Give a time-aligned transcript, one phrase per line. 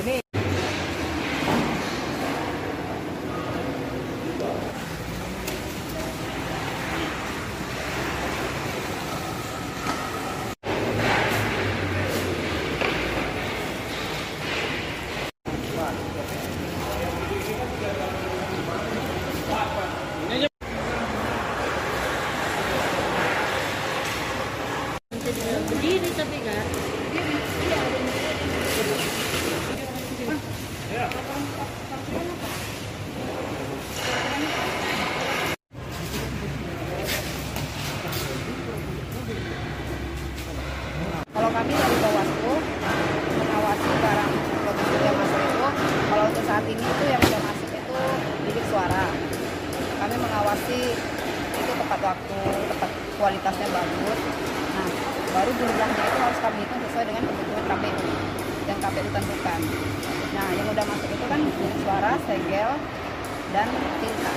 [0.00, 0.20] Ini
[26.20, 26.64] Ini kan?
[41.30, 42.54] Kalau kami dari Bawaslu
[43.40, 45.66] mengawasi barang logistik yang masuk itu,
[46.04, 48.00] kalau untuk saat ini itu yang sudah masuk itu
[48.44, 49.08] bidik suara.
[50.04, 50.80] Kami mengawasi
[51.56, 52.40] itu tepat waktu,
[52.76, 54.20] tepat kualitasnya bagus.
[54.76, 54.88] Nah,
[55.30, 58.08] baru jumlahnya itu harus kami hitung sesuai dengan kebutuhan KPU
[58.66, 59.60] yang KPU tentukan.
[60.30, 61.40] Nah, yang udah masuk itu kan
[61.82, 62.70] suara, segel,
[63.50, 64.32] dan tinta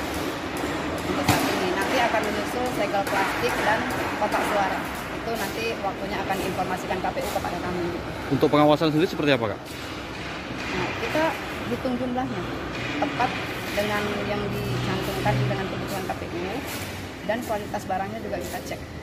[1.05, 1.67] untuk saat ini.
[1.73, 3.79] Nanti akan menyusul segel plastik dan
[4.21, 4.79] kotak suara.
[5.17, 7.85] Itu nanti waktunya akan diinformasikan KPU kepada kami.
[8.33, 9.59] Untuk pengawasan sendiri seperti apa kak?
[10.73, 11.23] Nah, kita
[11.73, 12.41] hitung jumlahnya
[13.01, 13.31] tepat
[13.73, 16.53] dengan yang dicantumkan dengan kebutuhan KPU
[17.23, 19.02] dan kualitas barangnya juga kita cek.